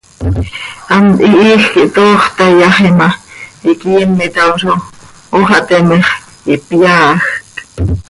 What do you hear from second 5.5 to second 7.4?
teme x, ihpyaajc.